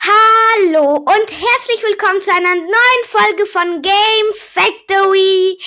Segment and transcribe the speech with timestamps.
[0.00, 5.58] Hallo und herzlich willkommen zu einer neuen Folge von Game Factory.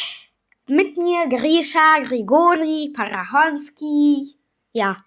[0.65, 4.33] Mit mir Grisha, Grigori, Parahonski.
[4.73, 5.05] Ja.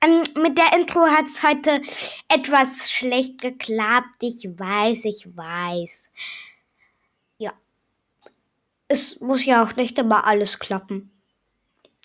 [0.00, 1.82] Ähm, mit der Intro hat es heute
[2.28, 4.24] etwas schlecht geklappt.
[4.24, 6.10] Ich weiß, ich weiß
[8.94, 11.10] es muss ja auch nicht immer alles klappen.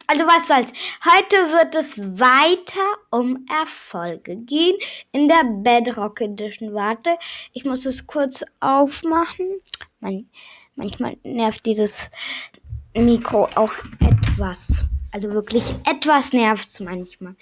[0.07, 0.73] Also was soll's.
[1.05, 4.75] Heute wird es weiter um Erfolge gehen
[5.11, 6.73] in der Bedrock Edition.
[6.73, 7.11] Warte,
[7.53, 9.61] ich muss es kurz aufmachen.
[9.99, 10.27] Man,
[10.75, 12.09] manchmal nervt dieses
[12.95, 14.83] Mikro auch etwas.
[15.11, 17.35] Also wirklich etwas nervt's manchmal.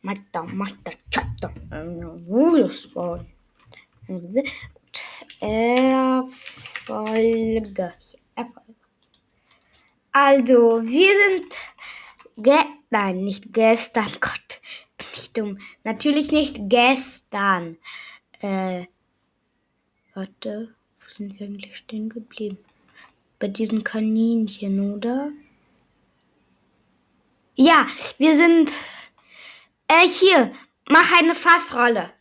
[0.00, 1.52] Magda, Magda, Chapter.
[5.40, 6.32] Erfolge.
[8.34, 8.74] Erfolge.
[10.12, 11.58] Also, wir sind
[12.36, 12.58] ge
[12.92, 14.06] Nein, nicht gestern.
[14.20, 14.60] Gott,
[15.16, 15.58] nicht dumm.
[15.82, 17.78] Natürlich nicht gestern.
[18.40, 18.84] Äh,
[20.12, 22.58] warte, wo sind wir eigentlich stehen geblieben?
[23.38, 25.30] Bei diesem Kaninchen, oder?
[27.54, 27.86] Ja,
[28.18, 28.72] wir sind
[29.88, 30.52] äh, hier.
[30.90, 32.12] Mach eine Fassrolle.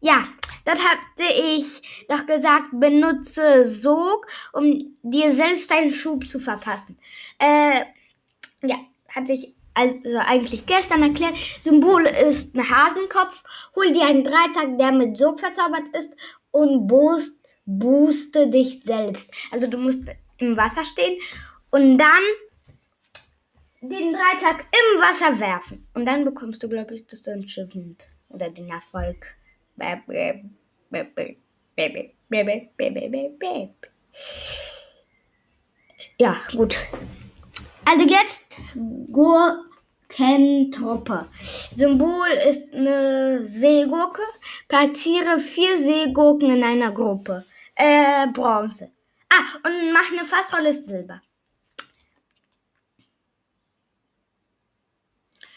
[0.00, 0.24] Ja,
[0.66, 6.98] das hatte ich doch gesagt, benutze Sog, um dir selbst einen Schub zu verpassen.
[7.38, 7.82] Äh,
[8.62, 8.76] ja,
[9.08, 11.36] hatte ich also eigentlich gestern erklärt.
[11.60, 13.44] Symbol ist ein Hasenkopf.
[13.76, 16.12] Hol dir einen Dreitag, der mit Sog verzaubert ist
[16.50, 19.32] und boost, booste dich selbst.
[19.52, 20.04] Also du musst
[20.38, 21.16] im Wasser stehen
[21.70, 22.22] und dann
[23.82, 25.86] den Dreitag im Wasser werfen.
[25.94, 29.36] Und dann bekommst du, glaube ich, das Achievement oder den Erfolg.
[36.18, 36.78] Ja, gut.
[37.84, 38.56] Also jetzt
[39.12, 41.28] Gurkentruppe.
[41.40, 44.22] Symbol ist eine Seegurke.
[44.68, 47.44] Platziere vier Seegurken in einer Gruppe.
[47.74, 48.90] Äh, Bronze.
[49.28, 51.20] Ah, und mach eine Fassrolle ist Silber.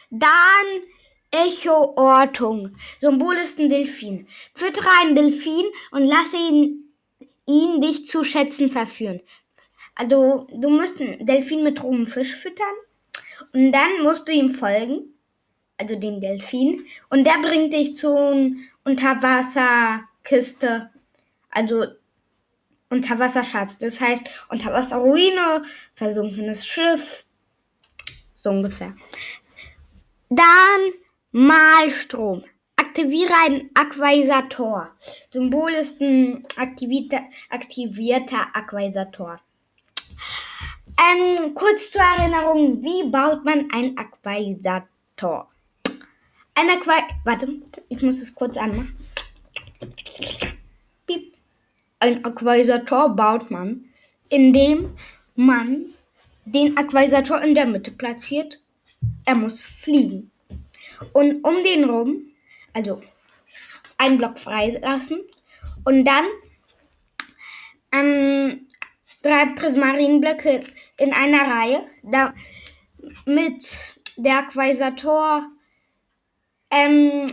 [0.10, 0.84] Dann
[1.32, 2.76] Echo-Ortung.
[3.00, 4.28] Symbol ist ein Delfin.
[4.56, 6.94] Füttere einen Delfin und lasse ihn,
[7.46, 9.22] ihn dich zu Schätzen verführen.
[9.96, 12.76] Also, du musst einen Delfin mit rohem Fisch füttern
[13.54, 15.14] und dann musst du ihm folgen,
[15.78, 18.52] also dem Delfin, und der bringt dich zu einer
[18.84, 20.92] Unterwasserkiste,
[21.50, 21.86] also
[22.90, 23.78] Unterwasserschatz.
[23.78, 25.64] Das heißt, Unterwasserruine,
[25.96, 27.26] versunkenes Schiff,
[28.34, 28.96] so ungefähr.
[30.30, 30.94] Dann
[31.32, 32.44] Malstrom.
[32.76, 34.90] Aktiviere einen Aquaisator.
[35.30, 39.40] Symbol ist ein aktivierter, aktivierter Aquaisator.
[41.00, 45.48] Ähm, kurz zur Erinnerung, wie baut man einen Aquaisator?
[46.56, 47.04] Ein Aquai...
[47.26, 48.98] Warte, ich muss es kurz anmachen.
[51.06, 51.34] Piep.
[52.00, 53.86] Ein Aquaisator baut man,
[54.30, 54.96] indem
[55.36, 55.86] man
[56.46, 58.60] den Aquaisator in der Mitte platziert.
[59.26, 60.32] Er muss fliegen.
[61.14, 62.32] Und um den rum,
[62.74, 63.02] also
[63.98, 65.22] einen Block freilassen
[65.86, 66.26] und dann
[67.92, 68.68] ähm,
[69.22, 70.64] drei Prismarinblöcke
[70.98, 72.34] in einer Reihe, da,
[73.26, 75.50] mit der Quasator,
[76.72, 77.28] ähm,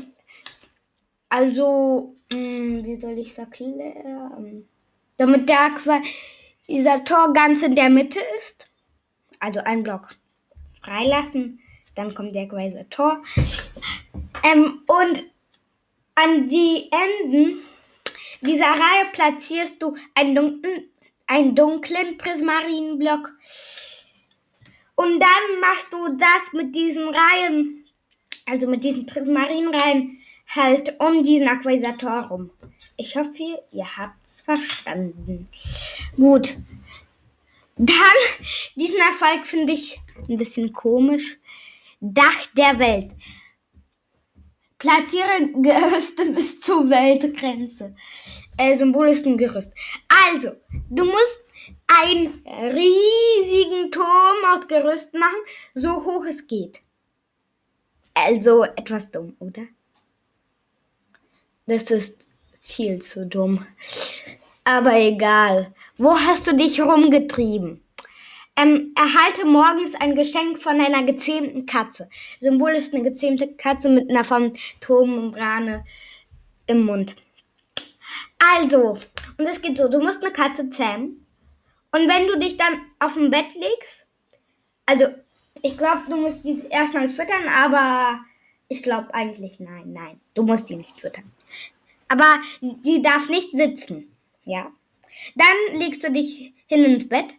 [1.29, 4.69] also, mh, hm, wie soll ich es erklären?
[5.17, 8.69] Damit der Quasator ganz in der Mitte ist,
[9.41, 10.09] also ein Block
[10.83, 11.61] freilassen,
[11.97, 13.23] dann kommt der weiße Tor.
[14.45, 15.25] Ähm, und
[16.15, 17.59] an die Enden
[18.41, 20.89] dieser Reihe platzierst du einen dunklen,
[21.27, 23.33] einen dunklen Prismarinblock.
[24.95, 27.85] Und dann machst du das mit diesen Reihen,
[28.47, 30.19] also mit diesen Prismarinreihen,
[30.49, 32.51] halt um diesen Aquasator rum.
[32.97, 35.49] Ich hoffe, ihr habt es verstanden.
[36.17, 36.57] Gut.
[37.77, 38.17] Dann,
[38.75, 41.37] diesen Erfolg finde ich ein bisschen komisch.
[42.01, 43.13] Dach der Welt.
[44.79, 47.95] Platziere Gerüste bis zur Weltgrenze.
[48.59, 49.75] Äh, Symbol ist ein Gerüst.
[50.09, 50.53] Also,
[50.91, 51.41] du musst
[51.87, 55.39] einen riesigen Turm aus Gerüst machen,
[55.75, 56.83] so hoch es geht.
[58.15, 59.63] Also etwas dumm, oder?
[61.67, 62.27] Das ist
[62.61, 63.67] viel zu dumm.
[64.65, 65.75] Aber egal.
[65.97, 67.83] Wo hast du dich rumgetrieben?
[68.59, 72.09] Ähm, erhalte morgens ein Geschenk von einer gezähmten Katze.
[72.41, 75.85] Symbol ist eine gezähmte Katze mit einer Phantommembrane
[76.67, 77.15] im Mund.
[78.39, 78.99] Also,
[79.39, 81.27] und es geht so, du musst eine Katze zähmen
[81.93, 84.07] Und wenn du dich dann auf dem Bett legst,
[84.87, 85.07] also
[85.63, 88.21] ich glaube, du musst die erstmal füttern, aber
[88.69, 91.31] ich glaube eigentlich nein, nein, du musst die nicht füttern.
[92.09, 94.71] Aber die darf nicht sitzen, ja.
[95.35, 97.37] Dann legst du dich hin ins Bett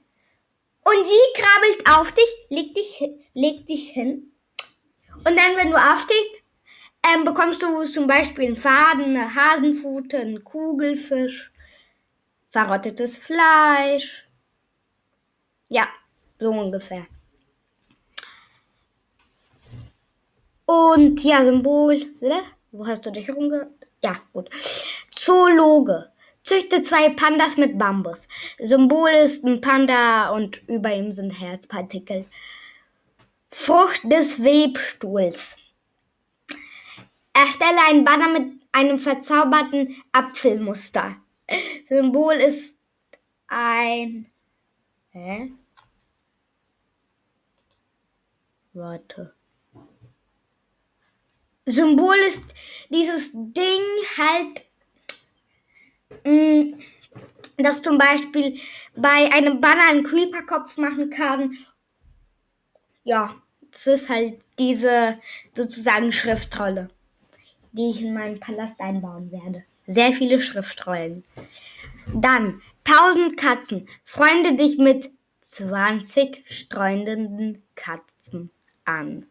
[0.88, 3.04] und sie krabbelt auf dich, leg dich,
[3.34, 4.32] leg dich hin.
[5.18, 6.30] Und dann, wenn du aufstehst,
[7.04, 11.52] ähm, bekommst du zum Beispiel einen Faden, eine Hasenpfote, einen Kugelfisch,
[12.50, 14.30] verrottetes Fleisch.
[15.68, 15.90] Ja,
[16.40, 17.06] so ungefähr.
[20.66, 22.06] Und ja, Symbol.
[22.72, 23.72] Wo hast du dich rumge...
[24.04, 24.50] Ja, gut.
[25.16, 26.12] Zoologe.
[26.48, 28.26] Züchte zwei Pandas mit Bambus.
[28.58, 32.26] Symbol ist ein Panda und über ihm sind Herzpartikel.
[33.52, 35.58] Frucht des Webstuhls.
[37.34, 41.18] Erstelle einen Banner mit einem verzauberten Apfelmuster.
[41.90, 42.78] Symbol ist
[43.48, 44.32] ein.
[45.10, 45.52] Hä?
[48.72, 49.34] Warte.
[51.66, 52.56] Symbol ist
[52.88, 53.82] dieses Ding
[54.18, 54.62] halt,
[57.58, 58.60] das zum Beispiel
[58.96, 61.58] bei einem Banner einen Creeper-Kopf machen kann.
[63.04, 63.36] Ja,
[63.72, 65.20] das ist halt diese
[65.54, 66.90] sozusagen Schriftrolle,
[67.72, 69.64] die ich in meinen Palast einbauen werde.
[69.86, 71.24] Sehr viele Schriftrollen.
[72.14, 73.88] Dann 1000 Katzen.
[74.04, 75.10] Freunde dich mit
[75.42, 78.52] 20 streunenden Katzen
[78.86, 79.26] an.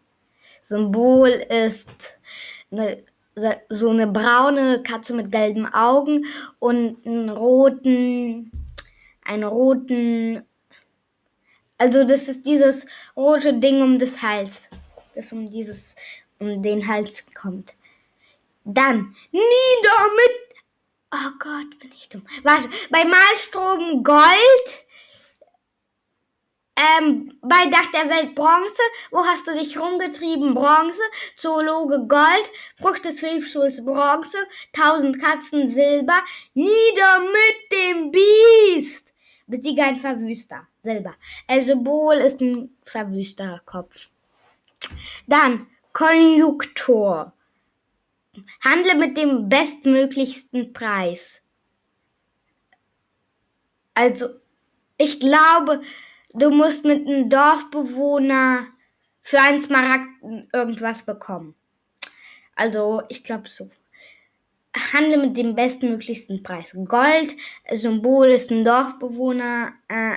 [0.63, 2.19] Symbol ist
[2.71, 3.03] eine,
[3.69, 6.25] so eine braune Katze mit gelben Augen
[6.59, 8.51] und einen roten,
[9.23, 10.43] einen roten,
[11.77, 14.71] also das ist dieses rote Ding um das Hals,
[15.15, 15.93] das um dieses,
[16.39, 17.75] um den Hals kommt.
[18.65, 20.57] Dann nieder mit,
[21.13, 22.27] oh Gott, bin ich dumm.
[22.43, 24.86] Warte, bei Malstrom Gold
[26.77, 28.83] ähm, bei Dach der Welt Bronze.
[29.11, 30.55] Wo hast du dich rumgetrieben?
[30.55, 31.01] Bronze.
[31.37, 32.51] Zoologe Gold.
[32.77, 34.37] Frucht des Hilfschuls Bronze.
[34.73, 36.23] Tausend Katzen Silber.
[36.55, 39.15] Nieder mit dem Biest.
[39.47, 40.67] Besiege ein Verwüster.
[40.83, 41.15] Silber.
[41.47, 44.09] El Symbol ist ein verwüsterer Kopf.
[45.27, 47.33] Dann Konjunktor.
[48.61, 51.41] Handle mit dem bestmöglichsten Preis.
[53.95, 54.29] Also,
[54.99, 55.81] ich glaube,
[56.37, 58.67] du musst mit einem Dorfbewohner
[59.23, 60.09] für einen Smaragd
[60.53, 61.55] irgendwas bekommen.
[62.55, 63.71] Also, ich glaube so.
[64.93, 66.77] Handle mit dem bestmöglichsten Preis.
[66.87, 67.35] Gold,
[67.73, 70.17] Symbol ist ein Dorfbewohner äh,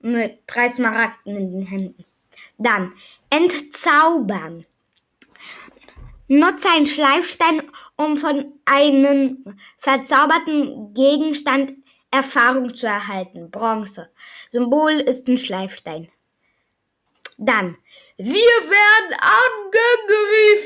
[0.00, 2.04] mit drei Smaragden in den Händen.
[2.56, 2.94] Dann,
[3.28, 4.64] entzaubern.
[6.28, 7.62] Nutze einen Schleifstein,
[7.96, 9.44] um von einem
[9.78, 11.74] verzauberten Gegenstand
[12.10, 13.50] Erfahrung zu erhalten.
[13.50, 14.10] Bronze.
[14.50, 16.08] Symbol ist ein Schleifstein.
[17.38, 17.76] Dann.
[18.16, 19.16] Wir werden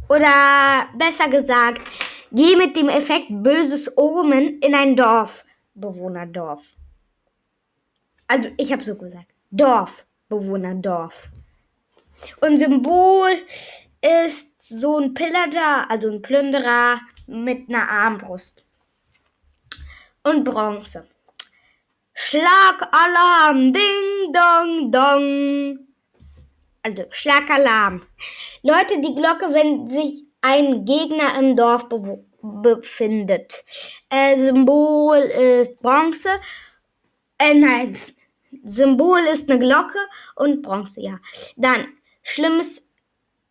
[0.08, 1.82] Oder besser gesagt,
[2.32, 5.44] geh mit dem Effekt böses Omen in ein Dorf.
[5.74, 6.76] Bewohnerdorf.
[8.27, 9.27] Also ich habe so gesagt.
[9.51, 10.06] Dorf.
[10.30, 11.30] Bewohnerdorf.
[12.41, 13.38] Und Symbol
[14.01, 18.65] ist so ein Pillager, also ein Plünderer mit einer Armbrust.
[20.24, 21.08] Und Bronze.
[22.13, 25.88] Schlagalarm, ding dong dong.
[26.82, 28.05] Also Schlagalarm.
[28.63, 33.63] Leute, die Glocke, wenn sich ein Gegner im Dorf be befindet.
[34.10, 36.29] Äh, Symbol ist Bronze.
[37.39, 37.98] Äh, nein,
[38.63, 39.98] Symbol ist eine Glocke
[40.36, 41.17] und Bronze, ja.
[41.58, 41.88] Dann
[42.27, 42.84] Schlimmes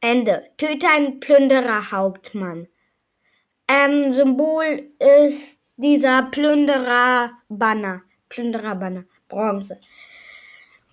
[0.00, 0.50] Ende.
[0.58, 2.66] Töte ein Plünderer Hauptmann.
[3.68, 8.02] Ähm, Symbol ist dieser Plünderer Banner.
[8.28, 9.04] Plünderer Banner.
[9.28, 9.80] Bronze.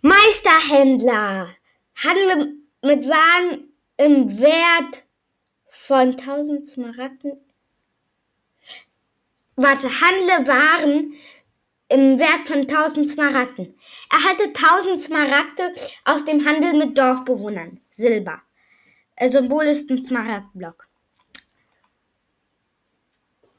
[0.01, 1.55] Meisterhändler.
[1.95, 5.03] Handle mit Waren im Wert
[5.67, 7.33] von 1000 Smaragden.
[9.55, 11.15] Warte, handle Waren
[11.91, 13.75] im Wert von 1000 Smaragden.
[14.09, 15.73] Erhalte 1000 Smaragde
[16.05, 17.81] aus dem Handel mit Dorfbewohnern.
[17.89, 18.41] Silber.
[19.19, 20.87] Symbol ist ein Smaragdblock.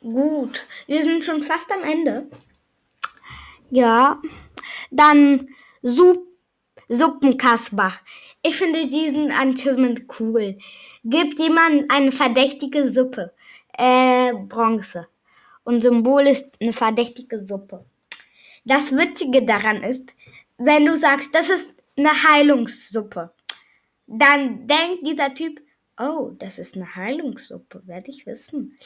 [0.00, 2.28] Gut, wir sind schon fast am Ende.
[3.70, 4.20] Ja,
[4.90, 5.48] dann
[5.82, 6.26] Sup
[6.88, 7.92] Suppenkasper.
[8.42, 10.58] Ich finde diesen Achievement cool.
[11.04, 13.32] Gibt jemand eine verdächtige Suppe.
[13.78, 15.06] Äh, Bronze.
[15.64, 17.84] Und Symbol ist eine verdächtige Suppe.
[18.64, 20.14] Das Witzige daran ist,
[20.58, 23.32] wenn du sagst, das ist eine Heilungssuppe,
[24.06, 25.60] dann denkt dieser Typ,
[25.98, 28.78] Oh, das ist eine Heilungssuppe, werde ich wissen.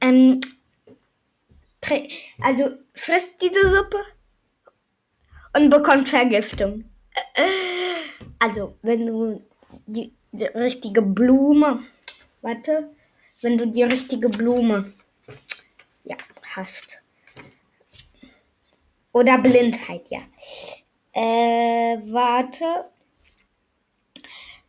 [0.00, 0.40] Ähm,
[2.40, 4.04] also frisst diese Suppe
[5.56, 6.84] und bekommt Vergiftung.
[8.38, 9.42] Also, wenn du
[9.86, 11.82] die, die richtige Blume,
[12.42, 12.90] warte,
[13.40, 14.92] wenn du die richtige Blume,
[16.04, 16.16] ja,
[16.54, 17.00] hast.
[19.12, 20.20] Oder Blindheit, ja.
[21.12, 22.84] Äh, warte.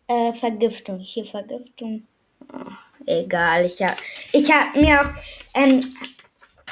[0.08, 1.00] Äh, Vergiftung.
[1.00, 2.08] Hier Vergiftung.
[2.51, 2.72] Oh,
[3.05, 3.98] egal, ich habe
[4.34, 5.10] ich hab mir auch
[5.53, 5.79] ähm,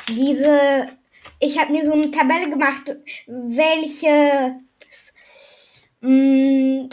[0.10, 0.88] diese.
[1.40, 2.96] Ich habe mir so eine Tabelle gemacht,
[3.28, 4.60] welche.
[6.02, 6.90] Mh,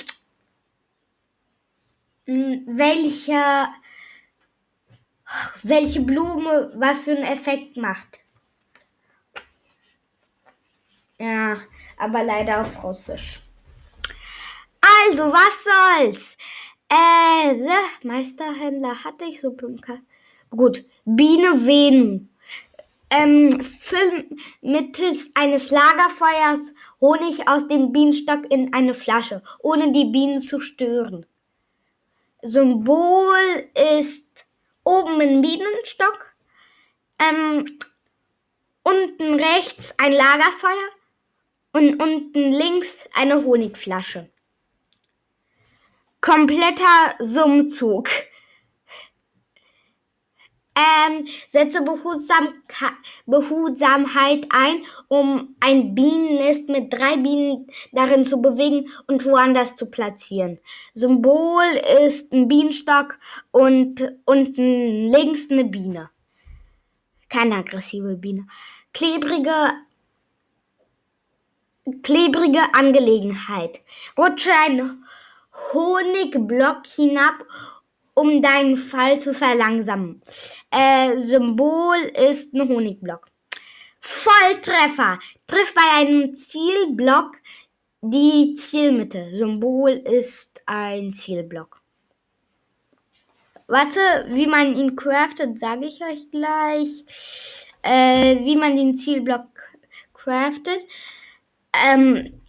[2.26, 3.69] mh, welche
[5.62, 8.24] welche Blume was für einen Effekt macht.
[11.18, 11.56] Ja,
[11.97, 13.40] aber leider auf Russisch.
[14.80, 16.37] Also, was soll's?
[16.88, 19.99] Äh, the Meisterhändler hatte ich so Pumka.
[20.50, 22.26] Gut, Biene Venu.
[23.11, 30.40] Ähm, füllen mittels eines Lagerfeuers Honig aus dem Bienenstock in eine Flasche, ohne die Bienen
[30.40, 31.25] zu stören.
[32.42, 34.47] Symbol ist
[34.85, 36.35] oben ein Bienenstock,
[37.18, 37.78] ähm,
[38.83, 40.90] unten rechts ein Lagerfeuer
[41.75, 44.31] und unten links eine Honigflasche.
[46.21, 48.09] Kompletter Summzug.
[50.76, 52.49] Ähm, setze Behutsam
[53.26, 60.59] Behutsamkeit ein, um ein Bienennest mit drei Bienen darin zu bewegen und woanders zu platzieren.
[60.95, 61.62] Symbol
[62.07, 63.19] ist ein Bienenstock
[63.52, 66.11] und unten links eine Biene.
[67.28, 68.47] Keine aggressive Biene.
[68.93, 69.75] Klebrige
[72.03, 73.81] klebrige Angelegenheit.
[74.19, 75.05] Rutsche ein
[75.73, 77.45] Honigblock hinab,
[78.14, 80.23] um deinen Fall zu verlangsamen.
[80.71, 81.97] Äh, Symbol
[82.31, 83.26] ist ein Honigblock.
[84.00, 85.19] Volltreffer.
[85.47, 87.37] Triff bei einem Zielblock
[88.03, 89.31] die Zielmitte.
[89.33, 91.81] Symbol ist ein Zielblock.
[93.67, 97.05] Warte, wie man ihn craftet, sage ich euch gleich.
[97.83, 99.47] Äh, wie man den Zielblock
[100.12, 100.83] craftet.
[101.83, 102.40] Ähm,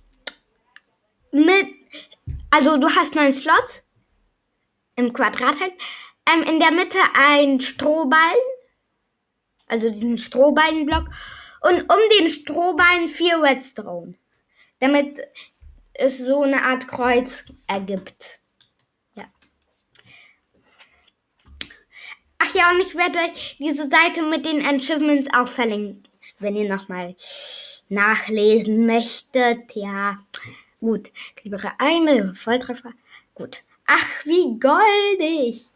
[1.32, 1.68] mit,
[2.52, 3.82] also du hast neun Slots
[4.96, 5.74] im Quadrat halt.
[6.34, 8.40] Ähm, in der Mitte ein Strohballen,
[9.68, 11.10] also diesen Strohballenblock
[11.62, 14.16] und um den Strohballen vier Redstone,
[14.80, 15.20] damit
[15.94, 18.40] es so eine Art Kreuz ergibt.
[19.16, 19.26] Ja.
[22.40, 26.08] Ach ja, und ich werde euch diese Seite mit den Achievements auch verlinken,
[26.40, 27.16] wenn ihr nochmal
[27.90, 29.76] nachlesen möchtet.
[29.76, 30.20] Ja,
[30.80, 31.12] gut.
[31.44, 32.94] Liebere eine Volltreffer.
[33.34, 33.64] Gut.
[33.86, 35.68] Ach, wie goldig.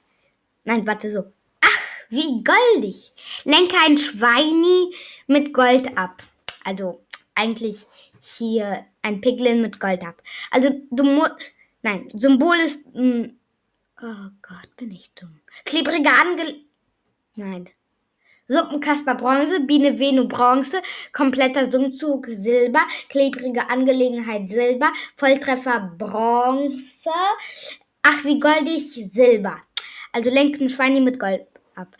[0.64, 1.32] Nein, warte so.
[1.62, 3.14] Ach, wie goldig.
[3.44, 4.94] Lenke ein Schweini
[5.28, 6.24] mit Gold ab.
[6.64, 7.04] Also
[7.36, 7.86] eigentlich
[8.22, 10.22] hier ein Piglin mit Gold ab.
[10.52, 11.34] Also du musst.
[11.82, 12.94] Nein, Symbol ist.
[12.94, 13.40] Mh, hm,
[14.02, 15.40] oh Gott, bin ich dumm.
[15.66, 16.56] Klebrige Ange.
[17.36, 17.70] Nein.
[18.50, 20.82] Suppenkasper Bronze, Biene Venu Bronze,
[21.14, 27.12] kompletter Summzug Silber, klebrige Angelegenheit Silber, Volltreffer Bronze,
[28.02, 29.62] ach wie goldig Silber.
[30.12, 31.96] Also lenken Schweini mit Gold ab.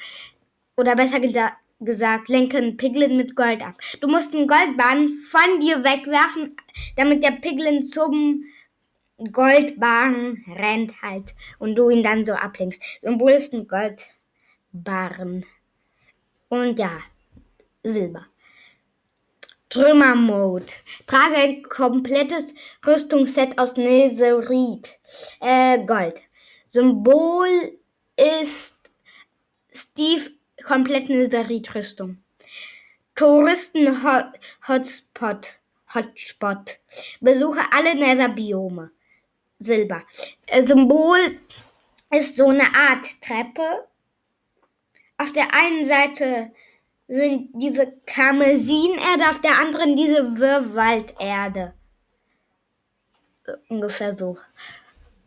[0.76, 3.76] Oder besser gesa gesagt, lenken Piglin mit Gold ab.
[4.02, 6.58] Du musst den Goldbahn von dir wegwerfen,
[6.98, 8.44] damit der Piglin zum
[9.32, 12.82] Goldbarren rennt halt und du ihn dann so ablenkst.
[13.02, 15.46] Symbol ist ein Goldbarren.
[16.50, 17.00] Und ja,
[17.84, 18.26] Silber.
[19.70, 20.66] Trümmer-Mode.
[21.06, 22.54] Trage ein komplettes
[22.86, 24.92] Rüstungsset aus Netherite.
[25.40, 26.20] Äh, Gold.
[26.70, 27.78] Symbol
[28.16, 28.78] ist
[29.72, 30.32] Steve
[30.66, 32.18] komplett Netherite-Rüstung.
[33.16, 35.54] Touristen-Hotspot.
[35.94, 36.80] Hotspot.
[37.22, 38.90] Besuche alle Nether-Biome.
[39.60, 40.02] Silber.
[40.48, 41.40] Äh, Symbol
[42.12, 43.88] ist so eine Art Treppe
[45.20, 46.52] auf der einen Seite
[47.08, 51.74] sind diese Karmesinerde, auf der anderen diese Wirrwalderde.
[53.68, 54.38] Ungefähr so.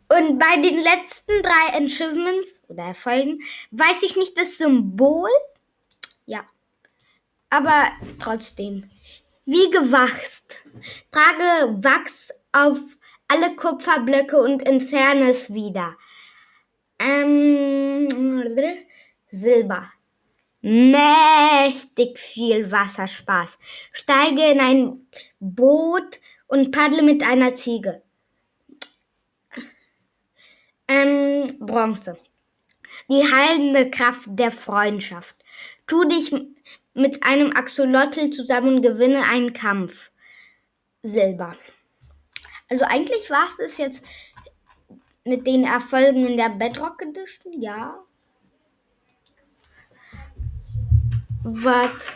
[0.09, 3.39] Und bei den letzten drei Achievements oder Erfolgen
[3.71, 5.29] weiß ich nicht das Symbol.
[6.25, 6.43] Ja.
[7.49, 8.89] Aber trotzdem.
[9.45, 10.55] Wie gewachst.
[11.11, 12.79] Trage Wachs auf
[13.27, 15.95] alle Kupferblöcke und entferne es wieder.
[16.99, 18.07] Ähm,
[19.33, 19.91] Silber.
[20.61, 23.57] Mächtig viel Wasserspaß.
[23.91, 25.07] Steige in ein
[25.39, 28.03] Boot und paddle mit einer Ziege.
[30.87, 32.17] Ähm, Bronze.
[33.09, 35.35] Die heilende Kraft der Freundschaft.
[35.87, 36.31] Tu dich
[36.93, 40.11] mit einem Axolotl zusammen und gewinne einen Kampf.
[41.01, 41.53] Silber.
[42.69, 44.05] Also eigentlich war es jetzt
[45.25, 47.99] mit den Erfolgen in der Bedrock Edition, ja.
[51.43, 52.07] Warte.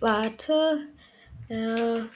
[0.00, 0.88] Warte.
[1.48, 2.06] Ja.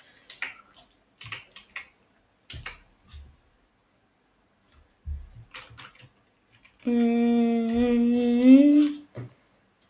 [6.84, 8.06] Mm.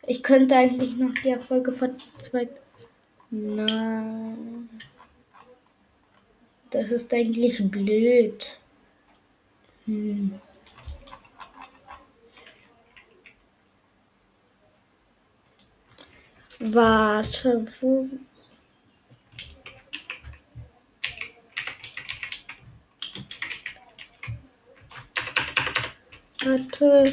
[0.09, 2.49] Ich könnte eigentlich noch die Erfolge von zwei.
[3.31, 4.69] Nein.
[6.71, 8.59] Das ist eigentlich blöd.
[9.85, 10.41] Hm.
[16.73, 18.09] Warte, wo.
[26.45, 27.05] Warte.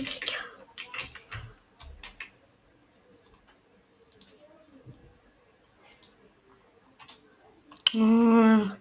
[7.95, 8.72] Oh,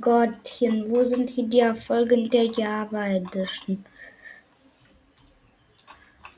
[0.00, 3.84] Gottchen, wo sind hier die Erfolge der Java Edition?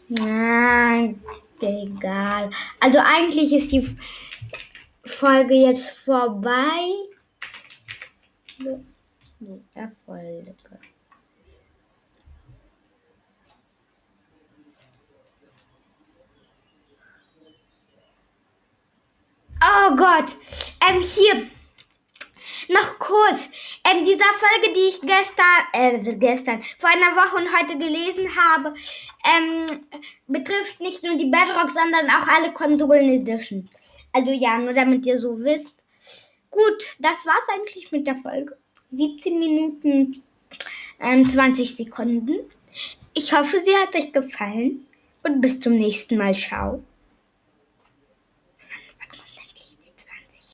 [0.09, 1.23] Nein,
[1.67, 2.51] egal.
[2.81, 3.97] Also eigentlich ist die
[5.05, 6.91] Folge jetzt vorbei.
[9.75, 10.55] Erfolge.
[19.61, 20.37] Oh Gott,
[20.87, 21.49] ähm, hier
[22.69, 23.51] noch kurz.
[23.85, 28.75] Ähm, dieser Folge, die ich gestern, äh, gestern, vor einer Woche und heute gelesen habe,
[29.25, 29.67] ähm,
[30.27, 33.69] betrifft nicht nur die Bedrock, sondern auch alle Konsolen Edition.
[34.13, 35.83] Also ja, nur damit ihr so wisst.
[36.51, 38.57] Gut, das war's eigentlich mit der Folge.
[38.93, 40.13] 17 Minuten
[41.01, 42.39] ähm, 20 Sekunden.
[43.13, 44.87] Ich hoffe, sie hat euch gefallen
[45.25, 46.35] und bis zum nächsten Mal.
[46.35, 46.83] Ciao.